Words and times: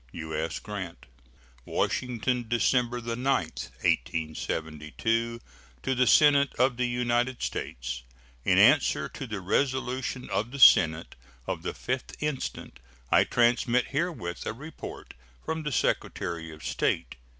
U.S. 0.13 0.57
GRANT. 0.57 1.05
WASHINGTON, 1.63 2.47
December 2.49 3.01
9, 3.01 3.19
1872. 3.23 5.39
To 5.83 5.93
the 5.93 6.07
Senate 6.07 6.55
of 6.55 6.77
the 6.77 6.87
United 6.87 7.39
States: 7.43 8.01
In 8.43 8.57
answer 8.57 9.07
to 9.09 9.27
the 9.27 9.41
resolution 9.41 10.27
of 10.31 10.49
the 10.49 10.57
Senate 10.57 11.13
of 11.45 11.61
the 11.61 11.73
5th 11.73 12.15
instant, 12.19 12.79
I 13.11 13.25
transmit 13.25 13.89
herewith 13.89 14.43
a 14.47 14.53
report 14.53 15.13
from 15.45 15.61
the 15.61 15.71
Secretary 15.71 16.49
of 16.51 16.65
State. 16.65 17.15